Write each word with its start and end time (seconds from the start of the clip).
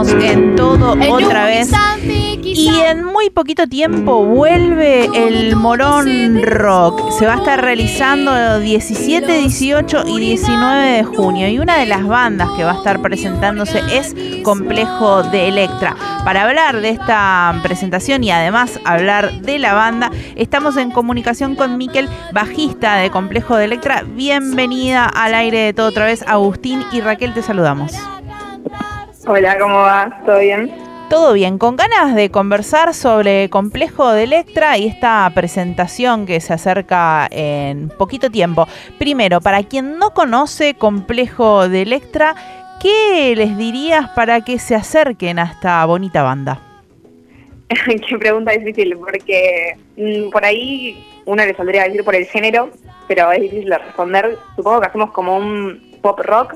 Estamos 0.00 0.24
en 0.24 0.56
todo 0.56 0.92
otra 0.92 1.44
vez. 1.44 1.70
Y 2.42 2.70
en 2.86 3.04
muy 3.04 3.28
poquito 3.28 3.66
tiempo 3.66 4.24
vuelve 4.24 5.10
el 5.14 5.54
Morón 5.56 6.42
Rock. 6.42 7.10
Se 7.10 7.26
va 7.26 7.34
a 7.34 7.36
estar 7.36 7.60
realizando 7.60 8.60
17, 8.60 9.30
18 9.30 10.04
y 10.06 10.18
19 10.18 10.88
de 10.92 11.04
junio. 11.04 11.48
Y 11.48 11.58
una 11.58 11.76
de 11.76 11.84
las 11.84 12.06
bandas 12.06 12.48
que 12.56 12.64
va 12.64 12.72
a 12.72 12.76
estar 12.76 13.02
presentándose 13.02 13.82
es 13.92 14.14
Complejo 14.42 15.22
de 15.24 15.48
Electra. 15.48 15.94
Para 16.24 16.44
hablar 16.44 16.80
de 16.80 16.88
esta 16.88 17.60
presentación 17.62 18.24
y 18.24 18.30
además 18.30 18.80
hablar 18.86 19.42
de 19.42 19.58
la 19.58 19.74
banda, 19.74 20.10
estamos 20.34 20.78
en 20.78 20.92
comunicación 20.92 21.56
con 21.56 21.76
Miquel, 21.76 22.08
bajista 22.32 22.96
de 22.96 23.10
Complejo 23.10 23.56
de 23.56 23.66
Electra. 23.66 24.04
Bienvenida 24.06 25.04
al 25.04 25.34
aire 25.34 25.58
de 25.58 25.72
todo 25.74 25.88
otra 25.88 26.06
vez. 26.06 26.24
Agustín 26.26 26.82
y 26.90 27.02
Raquel, 27.02 27.34
te 27.34 27.42
saludamos. 27.42 27.92
Hola, 29.26 29.58
¿cómo 29.58 29.74
va? 29.74 30.22
¿Todo 30.24 30.38
bien? 30.38 30.72
Todo 31.10 31.34
bien, 31.34 31.58
con 31.58 31.76
ganas 31.76 32.14
de 32.14 32.30
conversar 32.30 32.94
sobre 32.94 33.50
Complejo 33.50 34.12
de 34.12 34.22
Electra 34.24 34.78
y 34.78 34.86
esta 34.86 35.30
presentación 35.34 36.24
que 36.24 36.40
se 36.40 36.54
acerca 36.54 37.28
en 37.30 37.90
poquito 37.90 38.30
tiempo. 38.30 38.66
Primero, 38.98 39.42
para 39.42 39.62
quien 39.64 39.98
no 39.98 40.14
conoce 40.14 40.72
Complejo 40.74 41.68
de 41.68 41.82
Electra, 41.82 42.34
¿qué 42.80 43.34
les 43.36 43.58
dirías 43.58 44.08
para 44.10 44.40
que 44.40 44.58
se 44.58 44.74
acerquen 44.74 45.38
a 45.38 45.44
esta 45.44 45.84
bonita 45.84 46.22
banda? 46.22 46.62
Qué 48.08 48.18
pregunta 48.18 48.52
difícil, 48.52 48.96
porque 48.96 49.76
mm, 49.96 50.30
por 50.30 50.44
ahí 50.44 51.06
uno 51.26 51.44
le 51.44 51.54
saldría 51.54 51.82
a 51.82 51.84
decir 51.86 52.04
por 52.04 52.14
el 52.14 52.24
género, 52.24 52.70
pero 53.06 53.30
es 53.32 53.42
difícil 53.42 53.68
de 53.68 53.78
responder. 53.78 54.38
Supongo 54.56 54.80
que 54.80 54.86
hacemos 54.86 55.10
como 55.10 55.36
un 55.36 55.98
pop 56.00 56.18
rock, 56.20 56.54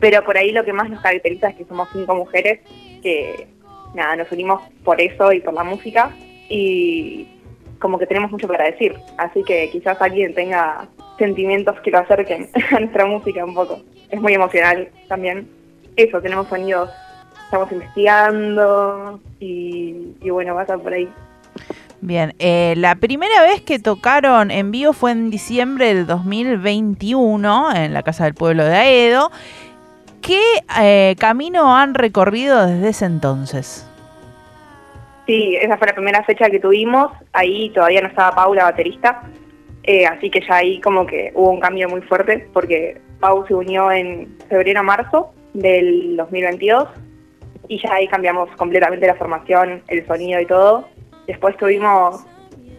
pero 0.00 0.24
por 0.24 0.36
ahí 0.36 0.52
lo 0.52 0.64
que 0.64 0.72
más 0.72 0.90
nos 0.90 1.00
caracteriza 1.00 1.48
es 1.48 1.56
que 1.56 1.64
somos 1.64 1.88
cinco 1.92 2.14
mujeres 2.14 2.60
que 3.02 3.46
nada, 3.94 4.16
nos 4.16 4.30
unimos 4.32 4.62
por 4.84 5.00
eso 5.00 5.32
y 5.32 5.40
por 5.40 5.54
la 5.54 5.64
música 5.64 6.10
y 6.48 7.28
como 7.78 7.98
que 7.98 8.06
tenemos 8.06 8.30
mucho 8.30 8.48
para 8.48 8.64
decir, 8.64 8.94
así 9.18 9.42
que 9.44 9.68
quizás 9.70 10.00
alguien 10.00 10.34
tenga 10.34 10.88
sentimientos 11.18 11.78
que 11.80 11.90
lo 11.90 11.98
acerquen 11.98 12.48
a 12.72 12.80
nuestra 12.80 13.06
música 13.06 13.44
un 13.44 13.54
poco. 13.54 13.80
Es 14.10 14.20
muy 14.20 14.34
emocional 14.34 14.88
también. 15.08 15.48
Eso, 15.96 16.20
tenemos 16.20 16.48
sonidos, 16.48 16.90
estamos 17.44 17.70
investigando 17.70 19.20
y, 19.38 20.14
bueno, 20.28 20.54
va 20.54 20.60
a 20.60 20.64
estar 20.64 20.80
por 20.80 20.92
ahí. 20.92 21.08
Bien, 22.00 22.34
eh, 22.38 22.74
la 22.76 22.96
primera 22.96 23.42
vez 23.42 23.62
que 23.62 23.78
tocaron 23.78 24.50
en 24.50 24.70
vivo 24.70 24.92
fue 24.92 25.12
en 25.12 25.30
diciembre 25.30 25.94
del 25.94 26.06
2021 26.06 27.74
en 27.74 27.94
la 27.94 28.02
Casa 28.02 28.24
del 28.24 28.34
Pueblo 28.34 28.64
de 28.64 28.74
Aedo 28.74 29.30
¿Qué 30.24 30.40
eh, 30.80 31.16
camino 31.18 31.76
han 31.76 31.92
recorrido 31.92 32.66
desde 32.66 32.88
ese 32.88 33.04
entonces? 33.04 33.86
Sí, 35.26 35.56
esa 35.56 35.76
fue 35.76 35.88
la 35.88 35.92
primera 35.92 36.24
fecha 36.24 36.48
que 36.48 36.58
tuvimos. 36.58 37.12
Ahí 37.34 37.68
todavía 37.74 38.00
no 38.00 38.08
estaba 38.08 38.34
Paula, 38.34 38.64
baterista. 38.64 39.22
Eh, 39.82 40.06
así 40.06 40.30
que 40.30 40.40
ya 40.40 40.56
ahí 40.56 40.80
como 40.80 41.04
que 41.04 41.30
hubo 41.34 41.50
un 41.50 41.60
cambio 41.60 41.90
muy 41.90 42.00
fuerte 42.00 42.48
porque 42.54 43.02
Pau 43.20 43.46
se 43.46 43.52
unió 43.54 43.92
en 43.92 44.34
febrero-marzo 44.48 45.34
del 45.52 46.16
2022 46.16 46.88
y 47.68 47.82
ya 47.82 47.92
ahí 47.92 48.08
cambiamos 48.08 48.48
completamente 48.56 49.06
la 49.06 49.16
formación, 49.16 49.82
el 49.88 50.06
sonido 50.06 50.40
y 50.40 50.46
todo. 50.46 50.88
Después 51.26 51.54
tuvimos 51.58 52.24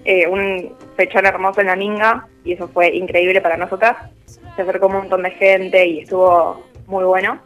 eh, 0.04 0.28
un 0.28 0.74
fechón 0.98 1.28
hermoso 1.28 1.62
en 1.62 1.68
la 1.68 1.76
Minga 1.76 2.28
y 2.44 2.54
eso 2.54 2.68
fue 2.70 2.96
increíble 2.96 3.40
para 3.40 3.56
nosotras. 3.56 3.98
Se 4.56 4.64
acercó 4.64 4.88
un 4.88 4.94
montón 4.94 5.22
de 5.22 5.30
gente 5.32 5.86
y 5.86 6.00
estuvo 6.00 6.64
muy 6.88 7.04
bueno. 7.04 7.40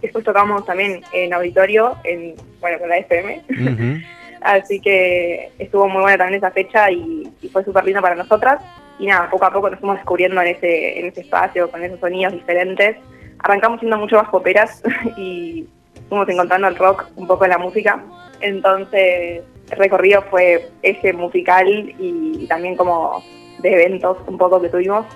Después 0.00 0.24
tocamos 0.24 0.64
también 0.66 1.02
en 1.12 1.32
auditorio, 1.32 1.96
en, 2.04 2.34
bueno, 2.60 2.78
con 2.78 2.88
la 2.88 2.98
FM. 2.98 3.42
Así 4.42 4.80
que 4.80 5.52
estuvo 5.58 5.88
muy 5.88 6.02
buena 6.02 6.18
también 6.18 6.38
esa 6.38 6.50
fecha 6.50 6.90
y, 6.90 7.32
fue 7.52 7.64
súper 7.64 7.84
linda 7.84 8.00
para 8.00 8.16
nosotras. 8.16 8.62
Y 8.98 9.06
nada, 9.06 9.30
poco 9.30 9.44
a 9.44 9.52
poco 9.52 9.70
nos 9.70 9.78
fuimos 9.78 9.96
descubriendo 9.96 10.40
en 10.40 10.48
ese, 10.48 10.98
en 10.98 11.06
ese 11.06 11.20
espacio, 11.20 11.70
con 11.70 11.82
esos 11.84 12.00
sonidos 12.00 12.32
diferentes. 12.32 12.96
Arrancamos 13.38 13.80
siendo 13.80 13.98
mucho 13.98 14.16
más 14.16 14.28
poperas 14.28 14.82
y 15.16 15.68
fuimos 16.08 16.28
encontrando 16.28 16.68
el 16.68 16.76
rock 16.76 17.06
un 17.16 17.26
poco 17.26 17.44
en 17.44 17.50
la 17.50 17.58
música. 17.58 18.02
Entonces, 18.40 19.42
el 19.70 19.78
recorrido 19.78 20.22
fue 20.22 20.68
ese 20.82 21.12
musical 21.12 21.94
y 21.98 22.46
también 22.48 22.76
como 22.76 23.22
de 23.60 23.72
eventos 23.72 24.18
un 24.26 24.36
poco 24.36 24.60
que 24.60 24.68
tuvimos. 24.68 25.06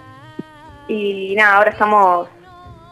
Y 0.89 1.35
nada, 1.37 1.57
ahora 1.57 1.71
estamos 1.71 2.29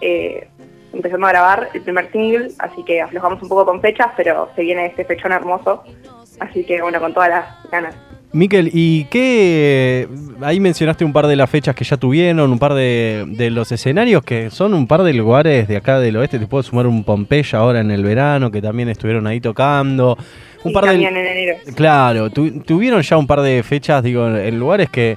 eh, 0.04 0.48
empezando 0.92 1.26
a 1.26 1.30
grabar 1.30 1.68
el 1.72 1.80
primer 1.80 2.12
single, 2.12 2.48
así 2.58 2.84
que 2.84 3.00
aflojamos 3.00 3.42
un 3.42 3.48
poco 3.48 3.64
con 3.64 3.80
fechas, 3.80 4.08
pero 4.16 4.50
se 4.54 4.62
viene 4.62 4.86
este 4.86 5.04
fechón 5.04 5.32
hermoso, 5.32 5.82
así 6.40 6.64
que 6.64 6.82
bueno, 6.82 7.00
con 7.00 7.14
todas 7.14 7.30
las 7.30 7.70
ganas. 7.70 7.94
Miquel, 8.32 8.70
¿y 8.72 9.04
qué? 9.04 10.08
Ahí 10.42 10.58
mencionaste 10.58 11.04
un 11.04 11.12
par 11.12 11.28
de 11.28 11.36
las 11.36 11.48
fechas 11.48 11.74
que 11.74 11.84
ya 11.84 11.96
tuvieron, 11.96 12.50
un 12.50 12.58
par 12.58 12.74
de, 12.74 13.48
los 13.52 13.70
escenarios 13.70 14.24
que 14.24 14.50
son 14.50 14.74
un 14.74 14.88
par 14.88 15.04
de 15.04 15.14
lugares 15.14 15.68
de 15.68 15.76
acá 15.76 16.00
del 16.00 16.16
oeste. 16.16 16.40
Te 16.40 16.48
puedo 16.48 16.64
sumar 16.64 16.88
un 16.88 17.04
Pompeya 17.04 17.60
ahora 17.60 17.80
en 17.80 17.92
el 17.92 18.02
verano 18.02 18.50
que 18.50 18.60
también 18.60 18.88
estuvieron 18.88 19.28
ahí 19.28 19.40
tocando. 19.40 20.18
Un 20.64 20.72
par 20.72 20.86
de. 20.86 20.94
En 20.94 21.16
enero. 21.16 21.58
Claro, 21.76 22.28
tuvieron 22.30 23.02
ya 23.02 23.16
un 23.16 23.28
par 23.28 23.40
de 23.40 23.62
fechas, 23.62 24.02
digo, 24.02 24.26
en 24.26 24.58
lugares 24.58 24.90
que 24.90 25.16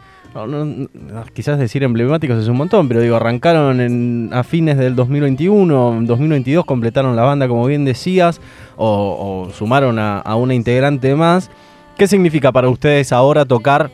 quizás 1.33 1.57
decir 1.57 1.83
emblemáticos 1.83 2.37
es 2.37 2.47
un 2.47 2.57
montón, 2.57 2.87
pero 2.87 3.01
digo, 3.01 3.15
arrancaron 3.15 4.29
a 4.31 4.43
fines 4.43 4.77
del 4.77 4.95
2021, 4.95 6.01
2022 6.03 6.65
completaron 6.65 7.15
la 7.15 7.23
banda, 7.23 7.47
como 7.47 7.65
bien 7.65 7.85
decías, 7.85 8.41
o, 8.75 9.49
sumaron 9.53 9.97
a, 9.99 10.35
una 10.35 10.53
integrante 10.53 11.15
más. 11.15 11.49
¿Qué 11.97 12.07
significa 12.07 12.51
para 12.51 12.69
ustedes 12.69 13.11
ahora 13.11 13.45
tocar 13.45 13.89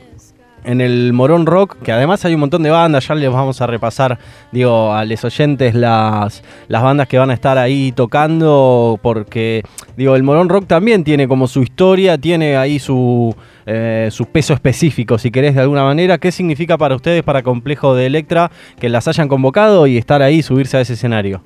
en 0.64 0.82
el 0.82 1.14
Morón 1.14 1.46
Rock, 1.46 1.78
que 1.84 1.92
además 1.92 2.24
hay 2.26 2.34
un 2.34 2.42
montón 2.42 2.64
de 2.64 2.70
bandas, 2.70 3.08
ya 3.08 3.16
les 3.16 3.32
vamos 3.32 3.62
a 3.62 3.68
repasar, 3.68 4.18
digo, 4.52 4.94
a 4.94 5.06
los 5.06 5.24
oyentes 5.24 5.74
las, 5.74 6.44
las 6.68 6.84
bandas 6.84 7.08
que 7.08 7.18
van 7.18 7.32
a 7.32 7.34
estar 7.34 7.58
ahí 7.58 7.92
tocando, 7.92 9.00
porque, 9.02 9.64
digo, 9.98 10.16
el 10.16 10.24
Morón 10.24 10.50
Rock 10.50 10.68
también 10.68 11.04
tiene 11.04 11.28
como 11.28 11.48
su 11.48 11.62
historia, 11.62 12.18
tiene 12.18 12.58
ahí 12.58 12.80
su, 12.80 13.36
eh, 13.66 14.10
su 14.12 14.26
peso 14.26 14.54
específico, 14.54 15.18
si 15.18 15.32
querés, 15.32 15.56
de 15.56 15.62
alguna 15.62 15.84
manera. 15.84 16.18
¿Qué 16.18 16.32
significa 16.32 16.78
para 16.78 16.96
ustedes, 16.96 17.24
para 17.24 17.44
Complejo 17.44 17.96
de 17.96 18.06
Electra, 18.06 18.52
que 18.80 18.90
las 18.90 19.08
hayan 19.08 19.28
convocado 19.28 19.88
y 19.88 19.98
estar 19.98 20.22
ahí, 20.22 20.42
subirse 20.42 20.78
a 20.78 20.82
ese 20.82 20.94
escenario? 20.94 21.42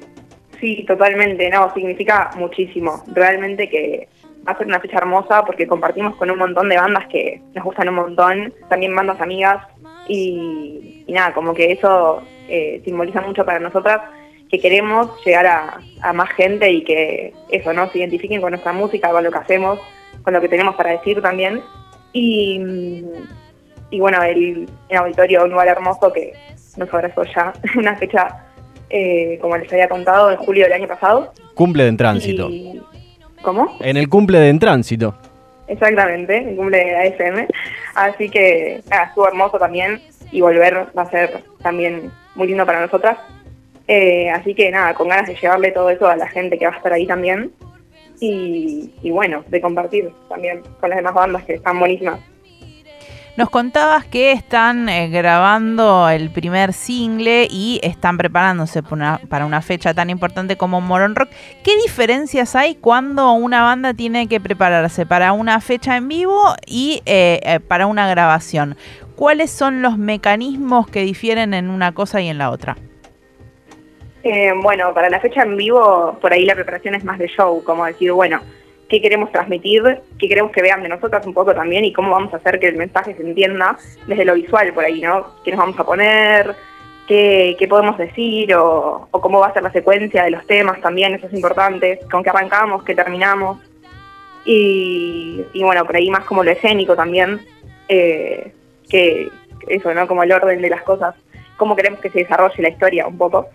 Sí, 0.60 0.84
totalmente, 0.88 1.50
no, 1.52 1.72
significa 1.74 2.32
muchísimo. 2.36 3.04
Realmente 3.14 3.70
que 3.70 4.08
va 4.48 4.54
a 4.54 4.58
ser 4.58 4.68
una 4.68 4.80
fecha 4.80 4.98
hermosa 4.98 5.44
porque 5.46 5.68
compartimos 5.68 6.16
con 6.16 6.32
un 6.32 6.38
montón 6.38 6.70
de 6.70 6.78
bandas 6.78 7.08
que 7.08 7.42
nos 7.54 7.66
gustan 7.66 7.90
un 7.90 7.96
montón, 7.96 8.54
también 8.70 8.96
bandas 8.96 9.20
amigas 9.20 9.66
y, 10.08 11.04
nada, 11.10 11.34
como 11.34 11.54
que 11.54 11.72
eso 11.72 12.22
eh, 12.48 12.82
simboliza 12.86 13.22
mucho 13.22 13.46
para 13.46 13.60
nosotras 13.60 14.02
que 14.50 14.60
queremos 14.60 15.10
llegar 15.26 15.46
a, 15.46 16.14
más 16.14 16.30
gente 16.30 16.72
y 16.72 16.84
que 16.84 17.34
eso, 17.50 17.74
¿no? 17.74 17.90
Se 17.90 18.00
identifiquen 18.00 18.40
con 18.40 18.52
nuestra 18.52 18.72
música, 18.72 19.12
con 19.12 19.24
lo 19.24 19.32
que 19.32 19.38
hacemos, 19.38 19.80
con 20.24 20.34
lo 20.34 20.40
que 20.40 20.48
tenemos 20.48 20.76
para 20.76 20.92
decir 20.92 21.22
también. 21.22 21.62
Y, 22.14 22.62
y 23.90 24.00
bueno, 24.00 24.24
el, 24.24 24.70
auditorio 24.96 25.44
un 25.44 25.52
lugar 25.52 25.68
hermoso 25.68 26.14
que 26.14 26.32
nos 26.78 26.94
abrazó 26.94 27.24
ya, 27.26 27.52
una 27.78 27.98
fecha, 27.98 28.46
eh, 28.90 29.38
como 29.42 29.58
les 29.58 29.72
había 29.74 29.90
contado, 29.90 30.32
en 30.32 30.38
julio 30.38 30.64
del 30.64 30.74
año 30.74 30.88
pasado. 30.88 31.34
Cumple 31.54 31.88
en 31.88 31.98
tránsito. 31.98 32.50
¿Cómo? 33.42 33.78
En 33.80 33.98
el 33.98 34.10
cumple 34.10 34.40
de 34.40 34.50
En 34.50 34.60
Tránsito. 34.60 35.16
Exactamente, 35.68 36.38
el 36.50 36.56
cumple 36.56 36.78
de 36.78 36.96
ASM. 36.96 37.48
Así 37.96 38.30
que 38.30 38.82
estuvo 39.08 39.28
hermoso 39.28 39.58
también 39.58 40.02
y 40.32 40.42
volver 40.42 40.88
va 40.98 41.04
a 41.04 41.10
ser 41.10 41.44
también 41.62 42.12
muy 42.36 42.48
lindo 42.48 42.66
para 42.66 42.82
nosotras. 42.82 43.18
Eh, 43.88 44.30
así 44.30 44.54
que 44.54 44.70
nada, 44.70 44.94
con 44.94 45.08
ganas 45.08 45.28
de 45.28 45.36
llevarle 45.36 45.72
todo 45.72 45.90
eso 45.90 46.08
a 46.08 46.16
la 46.16 46.28
gente 46.28 46.58
que 46.58 46.66
va 46.66 46.74
a 46.74 46.78
estar 46.78 46.94
ahí 46.94 47.06
también. 47.08 47.52
Y, 48.20 48.92
y 49.02 49.12
bueno, 49.12 49.44
de 49.48 49.62
compartir 49.62 50.12
también 50.28 50.62
con 50.80 50.90
las 50.90 50.98
demás 50.98 51.14
bandas 51.14 51.44
que 51.44 51.56
están 51.56 51.80
buenísimas. 51.80 52.20
Nos 53.38 53.52
contabas 53.52 54.04
que 54.04 54.32
están 54.32 54.90
eh, 54.90 55.10
grabando 55.10 56.10
el 56.10 56.32
primer 56.32 56.74
single 56.74 57.48
y 57.48 57.80
están 57.84 58.18
preparándose 58.18 58.82
para 58.82 59.46
una, 59.46 59.62
fecha 59.62 59.94
tan 59.94 60.10
importante 60.10 60.58
como 60.58 60.82
Moron 60.82 61.16
Rock. 61.16 61.30
¿Qué 61.64 61.78
diferencias 61.78 62.56
hay 62.56 62.74
cuando 62.74 63.34
una 63.34 63.62
banda 63.62 63.94
tiene 63.94 64.28
que 64.28 64.40
prepararse 64.40 65.06
para 65.06 65.34
una 65.34 65.62
fecha 65.62 65.98
en 65.98 66.08
vivo 66.08 66.56
y 66.66 67.04
eh, 67.06 67.40
eh, 67.44 67.60
para 67.60 67.86
una 67.86 68.10
grabación? 68.10 68.76
¿Cuáles 69.16 69.52
son 69.52 69.84
los 69.84 70.00
mecanismos 70.00 70.90
que 70.90 71.02
difieren 71.02 71.54
en 71.54 71.70
una 71.70 71.92
cosa 71.92 72.20
y 72.22 72.30
en 72.30 72.40
la 72.40 72.50
otra? 72.50 72.76
bueno, 74.62 74.94
para 74.94 75.10
la 75.10 75.22
fecha 75.22 75.44
en 75.44 75.56
vivo, 75.56 76.18
por 76.20 76.34
ahí 76.34 76.44
la 76.44 76.54
preparación 76.54 76.96
es 76.96 77.06
más 77.06 77.18
de 77.18 77.30
show, 77.30 77.64
como 77.64 77.86
decir, 77.86 78.12
bueno, 78.12 78.42
qué 78.90 79.02
queremos 79.02 79.32
transmitir, 79.32 80.02
qué 80.18 80.28
queremos 80.28 80.52
que 80.52 80.62
vean 80.62 80.84
de 80.84 80.90
nosotras 80.90 81.26
un 81.26 81.34
poco 81.34 81.54
también 81.54 81.86
y 81.86 81.94
cómo 81.94 82.12
vamos 82.12 82.34
a 82.34 82.38
hacer 82.38 82.60
que 82.60 82.68
el 82.68 82.78
mensaje 82.78 83.16
se 83.16 83.24
entienda 83.24 83.78
desde 84.08 84.26
lo 84.26 84.34
visual 84.34 84.74
por 84.74 84.86
ahí, 84.86 85.02
¿no? 85.02 85.28
¿Qué 85.44 85.52
nos 85.52 85.60
vamos 85.60 85.80
a 85.80 85.84
poner? 85.84 86.56
qué, 87.08 87.68
podemos 87.70 87.98
decir 87.98 88.54
o, 88.56 89.08
cómo 89.12 89.40
va 89.40 89.48
a 89.48 89.54
ser 89.54 89.64
la 89.64 89.72
secuencia 89.72 90.24
de 90.24 90.32
los 90.32 90.46
temas 90.46 90.80
también, 90.82 91.16
eso 91.16 91.28
es 91.28 91.34
importante, 91.34 92.00
con 92.12 92.24
qué 92.24 92.30
arrancamos, 92.30 92.84
qué 92.84 92.94
terminamos. 92.94 93.60
Y, 94.46 95.44
bueno, 95.56 95.86
por 95.86 95.96
ahí 95.96 96.10
más 96.10 96.24
como 96.24 96.44
lo 96.44 96.52
escénico 96.52 96.96
también, 96.96 97.42
eh, 97.90 98.54
que 98.90 99.30
eso, 99.68 99.94
¿no? 99.94 100.08
Como 100.08 100.24
el 100.24 100.32
orden 100.32 100.62
de 100.62 100.70
las 100.70 100.84
cosas, 100.84 101.16
cómo 101.58 101.76
queremos 101.76 102.00
que 102.00 102.10
se 102.10 102.20
desarrolle 102.20 102.64
la 102.64 102.70
historia 102.70 103.08
un 103.08 103.18
poco. 103.18 103.48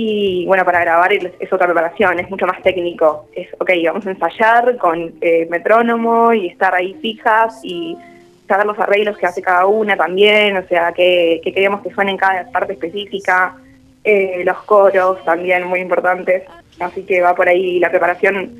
Y 0.00 0.46
bueno, 0.46 0.64
para 0.64 0.78
grabar 0.78 1.12
es 1.12 1.52
otra 1.52 1.66
preparación, 1.66 2.20
es 2.20 2.30
mucho 2.30 2.46
más 2.46 2.62
técnico. 2.62 3.26
Es, 3.32 3.48
ok, 3.58 3.68
vamos 3.84 4.06
a 4.06 4.10
ensayar 4.10 4.76
con 4.76 5.14
eh, 5.20 5.48
metrónomo 5.50 6.32
y 6.32 6.46
estar 6.46 6.72
ahí 6.72 6.94
fijas 7.02 7.58
y 7.64 7.98
saber 8.46 8.66
los 8.66 8.78
arreglos 8.78 9.18
que 9.18 9.26
hace 9.26 9.42
cada 9.42 9.66
una 9.66 9.96
también, 9.96 10.56
o 10.56 10.62
sea, 10.68 10.92
que, 10.92 11.40
queremos 11.42 11.82
que 11.82 11.90
suene 11.90 12.12
en 12.12 12.16
cada 12.16 12.48
parte 12.52 12.74
específica, 12.74 13.56
eh, 14.04 14.42
los 14.44 14.58
coros 14.58 15.24
también 15.24 15.66
muy 15.66 15.80
importantes, 15.80 16.44
así 16.78 17.02
que 17.02 17.20
va 17.20 17.34
por 17.34 17.48
ahí 17.48 17.80
la 17.80 17.90
preparación, 17.90 18.54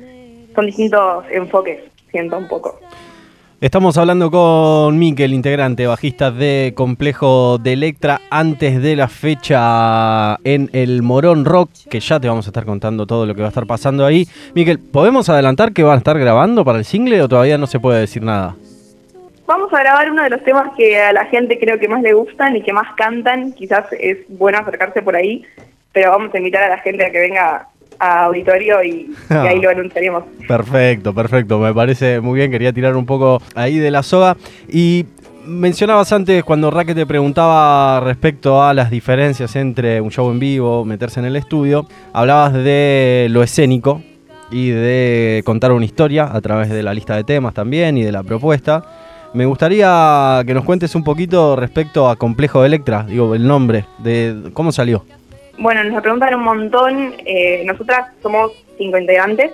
son 0.53 0.65
distintos 0.65 1.23
enfoques, 1.31 1.79
siento 2.11 2.37
un 2.37 2.49
poco. 2.49 2.81
Estamos 3.61 3.97
hablando 3.97 4.31
con 4.31 4.97
Miquel, 4.97 5.33
integrante, 5.33 5.85
bajista 5.85 6.31
de 6.31 6.71
Complejo 6.77 7.57
de 7.57 7.73
Electra, 7.73 8.21
antes 8.31 8.81
de 8.81 8.95
la 8.95 9.09
fecha 9.09 10.37
en 10.45 10.69
el 10.71 11.01
Morón 11.01 11.43
Rock, 11.43 11.69
que 11.89 11.99
ya 11.99 12.21
te 12.21 12.29
vamos 12.29 12.47
a 12.47 12.51
estar 12.51 12.63
contando 12.63 13.05
todo 13.05 13.25
lo 13.25 13.35
que 13.35 13.41
va 13.41 13.47
a 13.47 13.49
estar 13.49 13.67
pasando 13.67 14.05
ahí. 14.05 14.25
Miquel, 14.55 14.79
¿podemos 14.79 15.27
adelantar 15.27 15.73
que 15.73 15.83
van 15.83 15.95
a 15.95 15.97
estar 15.97 16.17
grabando 16.17 16.63
para 16.63 16.77
el 16.77 16.85
single 16.85 17.21
o 17.21 17.27
todavía 17.27 17.57
no 17.57 17.67
se 17.67 17.81
puede 17.81 17.99
decir 17.99 18.23
nada? 18.23 18.55
Vamos 19.45 19.73
a 19.73 19.79
grabar 19.79 20.09
uno 20.09 20.23
de 20.23 20.29
los 20.29 20.43
temas 20.45 20.71
que 20.77 20.97
a 20.97 21.11
la 21.11 21.25
gente 21.25 21.59
creo 21.59 21.77
que 21.77 21.89
más 21.89 22.01
le 22.01 22.13
gustan 22.13 22.55
y 22.55 22.61
que 22.61 22.71
más 22.71 22.95
cantan. 22.95 23.51
Quizás 23.51 23.87
es 23.91 24.19
bueno 24.29 24.59
acercarse 24.59 25.01
por 25.01 25.17
ahí, 25.17 25.43
pero 25.91 26.11
vamos 26.11 26.33
a 26.33 26.37
invitar 26.37 26.63
a 26.63 26.69
la 26.69 26.77
gente 26.77 27.05
a 27.05 27.11
que 27.11 27.19
venga 27.19 27.67
a 27.99 28.25
auditorio 28.25 28.83
y, 28.83 29.13
ahí 29.29 29.59
lo 29.61 29.69
anunciaremos. 29.69 30.23
Perfecto, 30.47 31.13
perfecto. 31.13 31.59
Me 31.59 31.73
parece 31.73 32.19
muy 32.19 32.37
bien. 32.39 32.51
Quería 32.51 32.73
tirar 32.73 32.95
un 32.95 33.05
poco 33.05 33.41
ahí 33.55 33.77
de 33.77 33.91
la 33.91 34.03
soga. 34.03 34.37
Y 34.67 35.05
mencionabas 35.45 36.11
antes 36.13 36.43
cuando 36.43 36.71
Raque 36.71 36.95
te 36.95 37.05
preguntaba 37.05 37.99
respecto 37.99 38.63
a 38.63 38.73
las 38.73 38.89
diferencias 38.89 39.55
entre 39.55 39.99
un 39.99 40.11
show 40.11 40.31
en 40.31 40.39
vivo, 40.39 40.85
meterse 40.85 41.19
en 41.19 41.25
el 41.25 41.35
estudio, 41.35 41.87
hablabas 42.13 42.53
de 42.53 43.27
lo 43.29 43.43
escénico 43.43 44.01
y 44.51 44.69
de 44.69 45.41
contar 45.45 45.71
una 45.71 45.85
historia 45.85 46.29
a 46.31 46.41
través 46.41 46.69
de 46.69 46.83
la 46.83 46.93
lista 46.93 47.15
de 47.15 47.23
temas 47.23 47.53
también 47.53 47.97
y 47.97 48.03
de 48.03 48.11
la 48.11 48.23
propuesta. 48.23 48.83
Me 49.33 49.45
gustaría 49.45 50.41
que 50.45 50.55
nos 50.55 50.63
cuentes 50.63 50.95
un 50.95 51.03
poquito 51.03 51.55
respecto 51.55 52.09
a 52.09 52.15
Complejo 52.15 52.61
de 52.61 52.67
Electra, 52.67 53.05
digo, 53.07 53.35
el 53.35 53.47
nombre, 53.47 53.85
de 53.99 54.49
cómo 54.53 54.71
salió. 54.71 55.05
Bueno, 55.59 55.83
nos 55.83 56.01
preguntan 56.01 56.35
un 56.35 56.43
montón. 56.43 57.15
Eh, 57.25 57.63
nosotras 57.65 58.07
somos 58.21 58.51
cinco 58.77 58.97
integrantes 58.97 59.51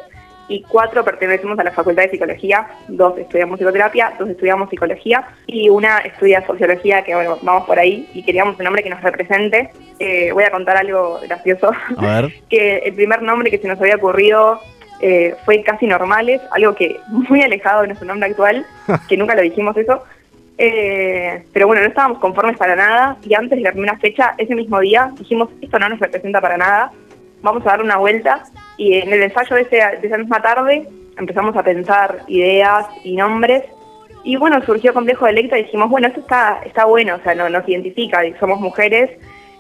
y 0.47 0.61
cuatro 0.61 1.03
pertenecemos 1.03 1.57
a 1.57 1.63
la 1.63 1.71
Facultad 1.71 2.03
de 2.03 2.11
Psicología. 2.11 2.67
Dos 2.87 3.17
estudiamos 3.17 3.57
psicoterapia, 3.57 4.13
dos 4.19 4.29
estudiamos 4.29 4.69
psicología 4.69 5.25
y 5.47 5.69
una 5.69 5.97
estudia 5.99 6.45
sociología, 6.45 7.03
que 7.03 7.15
bueno, 7.15 7.39
vamos 7.41 7.65
por 7.65 7.79
ahí 7.79 8.07
y 8.13 8.23
queríamos 8.23 8.57
un 8.59 8.65
nombre 8.65 8.83
que 8.83 8.89
nos 8.91 9.01
represente. 9.01 9.71
Eh, 9.97 10.31
voy 10.31 10.43
a 10.43 10.51
contar 10.51 10.77
algo 10.77 11.19
gracioso. 11.23 11.71
A 11.97 12.21
ver. 12.21 12.33
que 12.49 12.77
el 12.77 12.93
primer 12.93 13.23
nombre 13.23 13.49
que 13.49 13.57
se 13.57 13.67
nos 13.67 13.79
había 13.81 13.95
ocurrido 13.95 14.59
eh, 15.01 15.35
fue 15.43 15.63
casi 15.63 15.87
normales, 15.87 16.39
algo 16.51 16.75
que 16.75 16.99
muy 17.07 17.41
alejado 17.41 17.81
de 17.81 17.87
nuestro 17.87 18.07
nombre 18.07 18.29
actual, 18.29 18.63
que 19.09 19.17
nunca 19.17 19.33
lo 19.33 19.41
dijimos 19.41 19.75
eso. 19.75 20.03
Eh, 20.57 21.43
pero 21.51 21.67
bueno, 21.67 21.81
no 21.81 21.87
estábamos 21.87 22.19
conformes 22.19 22.57
para 22.57 22.75
nada. 22.75 23.17
Y 23.23 23.33
antes 23.33 23.57
de 23.57 23.63
la 23.63 23.71
primera 23.71 23.97
fecha, 23.97 24.35
ese 24.37 24.55
mismo 24.55 24.79
día, 24.79 25.11
dijimos, 25.17 25.49
esto 25.61 25.79
no 25.79 25.89
nos 25.89 25.99
representa 25.99 26.41
para 26.41 26.57
nada, 26.57 26.91
vamos 27.41 27.63
a 27.65 27.71
dar 27.71 27.81
una 27.81 27.97
vuelta 27.97 28.43
y 28.77 28.95
en 28.95 29.13
el 29.13 29.23
ensayo 29.23 29.55
de, 29.55 29.67
esa 30.01 30.17
misma 30.17 30.41
tarde 30.41 30.87
empezamos 31.17 31.55
a 31.55 31.63
pensar 31.63 32.19
ideas 32.27 32.87
y 33.03 33.15
nombres. 33.15 33.63
Y 34.23 34.37
bueno, 34.37 34.59
surgió 34.65 34.93
Complejo 34.93 35.25
de 35.25 35.31
Electra 35.31 35.59
y 35.59 35.63
dijimos, 35.63 35.89
bueno, 35.89 36.07
esto 36.07 36.21
está, 36.21 36.61
está 36.65 36.85
bueno, 36.85 37.15
o 37.15 37.19
sea, 37.19 37.35
no, 37.35 37.47
nos 37.47 37.67
identifica, 37.69 38.21
somos 38.39 38.59
mujeres, 38.59 39.11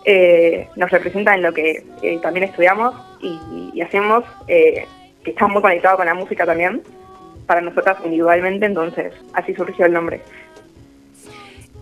eh, 0.05 0.67
nos 0.75 0.89
representa 0.89 1.35
en 1.35 1.43
lo 1.43 1.53
que 1.53 1.83
también 2.23 2.45
estudiamos 2.45 2.95
y, 3.21 3.79
hacemos 3.81 4.23
que 4.47 4.87
está 5.25 5.47
muy 5.47 5.61
conectado 5.61 5.97
con 5.97 6.07
la 6.07 6.15
música 6.15 6.45
también, 6.45 6.81
para 7.45 7.61
nosotras 7.61 7.97
individualmente, 8.03 8.65
entonces 8.65 9.13
así 9.33 9.53
surgió 9.53 9.85
el 9.85 9.93
nombre. 9.93 10.21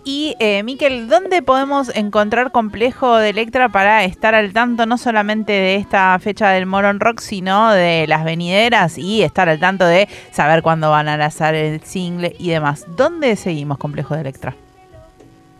Y 0.05 0.35
eh, 0.39 0.63
Miquel, 0.63 1.07
¿dónde 1.07 1.41
podemos 1.41 1.95
encontrar 1.95 2.51
Complejo 2.51 3.15
de 3.17 3.29
Electra 3.29 3.69
para 3.69 4.03
estar 4.03 4.35
al 4.35 4.51
tanto 4.51 4.85
no 4.85 4.97
solamente 4.97 5.53
de 5.53 5.75
esta 5.75 6.17
fecha 6.19 6.49
del 6.49 6.65
Moron 6.65 6.99
Rock, 6.99 7.19
sino 7.19 7.71
de 7.71 8.05
las 8.07 8.25
venideras 8.25 8.97
y 8.97 9.23
estar 9.23 9.47
al 9.47 9.59
tanto 9.59 9.85
de 9.85 10.09
saber 10.31 10.61
cuándo 10.61 10.91
van 10.91 11.07
a 11.07 11.15
lanzar 11.15 11.55
el 11.55 11.81
single 11.83 12.35
y 12.37 12.49
demás? 12.49 12.85
¿Dónde 12.97 13.37
seguimos 13.37 13.77
Complejo 13.77 14.15
de 14.15 14.21
Electra? 14.21 14.55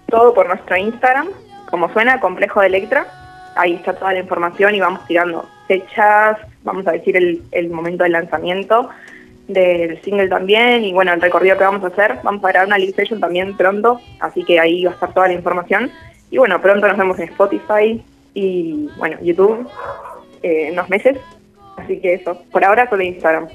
Todo 0.09 0.33
por 0.33 0.47
nuestro 0.47 0.75
Instagram, 0.75 1.29
como 1.71 1.91
suena, 1.93 2.19
Complejo 2.19 2.59
de 2.59 2.67
Electra. 2.67 3.07
Ahí 3.55 3.75
está 3.75 3.93
toda 3.93 4.11
la 4.11 4.19
información 4.19 4.75
y 4.75 4.81
vamos 4.81 5.05
tirando 5.07 5.47
fechas, 5.67 6.37
vamos 6.63 6.85
a 6.87 6.91
decir 6.91 7.15
el, 7.15 7.69
momento 7.69 8.03
del 8.03 8.11
lanzamiento 8.11 8.89
del 9.47 10.01
single 10.01 10.29
también 10.29 10.83
y 10.83 10.93
bueno, 10.93 11.13
el 11.13 11.21
recorrido 11.21 11.57
que 11.57 11.63
vamos 11.63 11.83
a 11.83 11.87
hacer. 11.87 12.19
Vamos 12.23 12.43
a 12.43 12.49
grabar 12.49 12.67
una 12.67 12.77
live 12.77 12.93
session 12.93 13.19
también 13.19 13.55
pronto, 13.57 13.99
así 14.19 14.43
que 14.43 14.59
ahí 14.59 14.85
va 14.85 14.91
a 14.91 14.93
estar 14.93 15.13
toda 15.13 15.27
la 15.27 15.33
información. 15.33 15.91
Y 16.31 16.37
bueno, 16.37 16.61
pronto 16.61 16.87
nos 16.87 16.97
vemos 16.97 17.19
en 17.19 17.29
Spotify 17.29 18.03
y 18.33 18.89
bueno, 18.97 19.17
YouTube 19.21 19.67
eh, 20.41 20.67
en 20.67 20.73
unos 20.73 20.89
meses. 20.89 21.17
Así 21.77 21.99
que 21.99 22.15
eso, 22.15 22.41
por 22.51 22.63
ahora 22.63 22.89
solo 22.89 23.03
Instagram. 23.03 23.47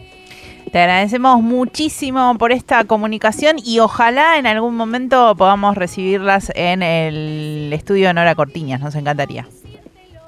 Te 0.72 0.80
agradecemos 0.80 1.40
muchísimo 1.40 2.36
por 2.38 2.52
esta 2.52 2.84
comunicación 2.84 3.56
y 3.64 3.78
ojalá 3.78 4.36
en 4.36 4.46
algún 4.46 4.76
momento 4.76 5.34
podamos 5.34 5.76
recibirlas 5.76 6.52
en 6.54 6.82
el 6.82 7.72
estudio 7.72 8.08
de 8.08 8.14
Nora 8.14 8.34
Cortiñas, 8.34 8.80
nos 8.80 8.94
encantaría. 8.94 9.46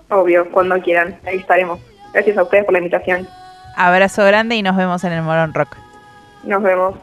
Obvio, 0.09 0.51
cuando 0.51 0.81
quieran, 0.81 1.19
ahí 1.27 1.37
estaremos. 1.37 1.79
Gracias 2.15 2.39
a 2.39 2.43
ustedes 2.43 2.65
por 2.65 2.73
la 2.73 2.79
invitación. 2.79 3.29
Abrazo 3.77 4.25
grande 4.25 4.57
y 4.57 4.63
nos 4.63 4.77
vemos 4.77 5.03
en 5.05 5.13
el 5.13 5.23
Morón 5.23 5.55
Rock. 5.55 5.77
Nos 6.45 6.63
vemos. 6.63 6.95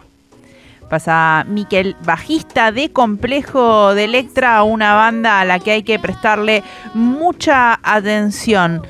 Pasa 0.89 1.43
Miquel, 1.47 1.97
bajista 2.05 2.71
de 2.71 2.93
Complejo 2.93 3.93
de 3.93 4.05
Electra, 4.05 4.63
una 4.63 4.93
banda 4.93 5.41
a 5.41 5.45
la 5.45 5.59
que 5.59 5.71
hay 5.71 5.83
que 5.83 5.99
prestarle 5.99 6.63
mucha 6.93 7.77
atención. 7.83 8.87